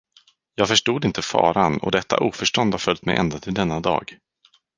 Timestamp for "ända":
3.17-3.39